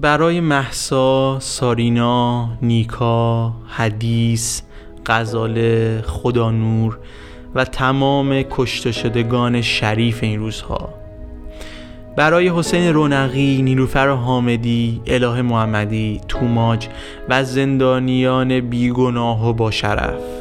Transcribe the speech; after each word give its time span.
برای 0.00 0.40
محسا، 0.40 1.40
سارینا، 1.40 2.48
نیکا، 2.62 3.52
حدیث، 3.68 4.62
غزاله، 5.06 6.02
خدا 6.06 6.50
نور 6.50 6.98
و 7.54 7.64
تمام 7.64 8.42
کشته 8.42 8.92
شدگان 8.92 9.60
شریف 9.62 10.22
این 10.22 10.40
روزها. 10.40 10.94
برای 12.16 12.48
حسین 12.48 12.92
رونقی، 12.94 13.62
نیلوفر 13.62 14.08
حامدی، 14.08 15.00
اله 15.06 15.42
محمدی، 15.42 16.20
توماج 16.28 16.88
و 17.28 17.44
زندانیان 17.44 18.60
بیگناه 18.60 19.48
و 19.48 19.52
با 19.52 19.70
شرف. 19.70 20.37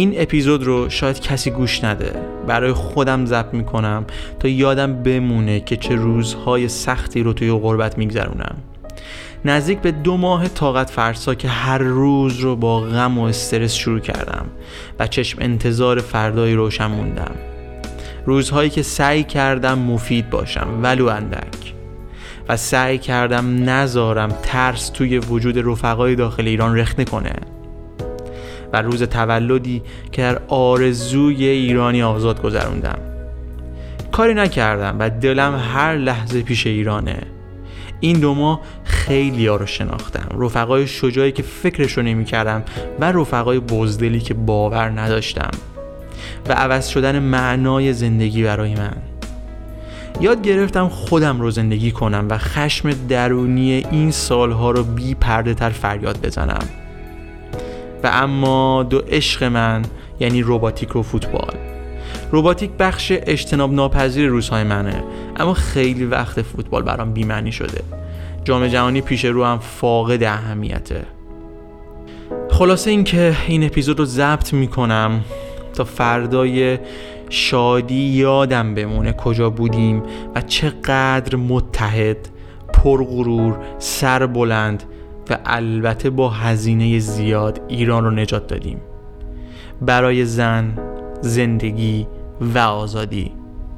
این 0.00 0.14
اپیزود 0.16 0.64
رو 0.64 0.88
شاید 0.88 1.20
کسی 1.20 1.50
گوش 1.50 1.84
نده. 1.84 2.12
برای 2.46 2.72
خودم 2.72 3.26
ضبط 3.26 3.54
می‌کنم 3.54 4.04
تا 4.38 4.48
یادم 4.48 5.02
بمونه 5.02 5.60
که 5.60 5.76
چه 5.76 5.94
روزهای 5.94 6.68
سختی 6.68 7.22
رو 7.22 7.32
توی 7.32 7.52
غربت 7.52 7.98
میگذرونم. 7.98 8.56
نزدیک 9.44 9.78
به 9.78 9.90
دو 9.90 10.16
ماه 10.16 10.48
طاقت 10.48 10.90
فرسا 10.90 11.34
که 11.34 11.48
هر 11.48 11.78
روز 11.78 12.38
رو 12.38 12.56
با 12.56 12.80
غم 12.80 13.18
و 13.18 13.22
استرس 13.22 13.74
شروع 13.74 14.00
کردم 14.00 14.46
و 14.98 15.06
چشم 15.06 15.38
انتظار 15.40 16.00
فردایی 16.00 16.54
روشن 16.54 16.86
موندم. 16.86 17.34
روزهایی 18.26 18.70
که 18.70 18.82
سعی 18.82 19.24
کردم 19.24 19.78
مفید 19.78 20.30
باشم 20.30 20.68
ولو 20.82 21.06
اندک. 21.06 21.74
و 22.48 22.56
سعی 22.56 22.98
کردم 22.98 23.70
نذارم 23.70 24.28
ترس 24.42 24.88
توی 24.88 25.18
وجود 25.18 25.58
رفقای 25.58 26.14
داخل 26.14 26.46
ایران 26.46 26.78
رخ 26.78 26.94
کنه. 26.94 27.59
و 28.72 28.82
روز 28.82 29.02
تولدی 29.02 29.82
که 30.12 30.22
در 30.22 30.40
آرزوی 30.48 31.44
ایرانی 31.44 32.02
آزاد 32.02 32.42
گذروندم. 32.42 32.98
کاری 34.12 34.34
نکردم 34.34 34.96
و 34.98 35.10
دلم 35.10 35.62
هر 35.74 35.96
لحظه 35.96 36.42
پیش 36.42 36.66
ایرانه. 36.66 37.18
این 38.00 38.20
دو 38.20 38.34
ماه 38.34 38.60
خیلی 38.84 39.46
ها 39.46 39.56
رو 39.56 39.66
شناختم. 39.66 40.42
رفقای 40.42 40.86
شجاعی 40.86 41.32
که 41.32 41.42
فکرش 41.42 41.92
رو 41.92 42.02
نمی 42.02 42.24
کردم 42.24 42.62
و 43.00 43.12
رفقای 43.12 43.60
بزدلی 43.60 44.20
که 44.20 44.34
باور 44.34 45.00
نداشتم. 45.00 45.50
و 46.48 46.52
عوض 46.52 46.88
شدن 46.88 47.18
معنای 47.18 47.92
زندگی 47.92 48.42
برای 48.42 48.74
من. 48.74 48.96
یاد 50.20 50.42
گرفتم 50.42 50.88
خودم 50.88 51.40
رو 51.40 51.50
زندگی 51.50 51.90
کنم 51.90 52.26
و 52.30 52.38
خشم 52.38 52.90
درونی 53.08 53.72
این 53.90 54.10
سالها 54.10 54.70
رو 54.70 54.84
بی 54.84 55.14
پرده 55.14 55.54
تر 55.54 55.70
فریاد 55.70 56.20
بزنم. 56.22 56.68
و 58.04 58.10
اما 58.12 58.82
دو 58.82 58.98
عشق 58.98 59.44
من 59.44 59.82
یعنی 60.20 60.42
روباتیک 60.42 60.96
و 60.96 61.02
فوتبال. 61.02 61.54
روباتیک 62.32 62.70
بخش 62.70 63.12
اجتناب 63.16 63.72
ناپذیر 63.72 64.28
روزهای 64.28 64.64
منه 64.64 65.04
اما 65.36 65.54
خیلی 65.54 66.04
وقت 66.04 66.42
فوتبال 66.42 66.82
برام 66.82 67.12
بیمعنی 67.12 67.52
شده. 67.52 67.82
جام 68.44 68.66
جهانی 68.66 69.00
پیش 69.00 69.24
رو 69.24 69.44
هم 69.44 69.58
فاقد 69.58 70.22
اهمیته. 70.22 71.02
خلاصه 72.50 72.90
اینکه 72.90 73.36
این 73.46 73.64
اپیزود 73.64 73.98
رو 73.98 74.04
ضبط 74.04 74.52
می‌کنم 74.52 75.24
تا 75.74 75.84
فردای 75.84 76.78
شادی 77.30 77.94
یادم 77.94 78.74
بمونه 78.74 79.12
کجا 79.12 79.50
بودیم 79.50 80.02
و 80.34 80.40
چقدر 80.40 81.36
متحد 81.36 82.28
پرغرور 82.74 83.58
سر 83.78 84.26
بلند 84.26 84.82
و 85.30 85.38
البته 85.44 86.10
با 86.10 86.30
هزینه 86.30 86.98
زیاد 86.98 87.60
ایران 87.68 88.04
رو 88.04 88.10
نجات 88.10 88.46
دادیم. 88.46 88.80
برای 89.82 90.24
زن 90.24 90.78
زندگی 91.20 92.06
و 92.40 92.58
آزادی. 92.58 93.39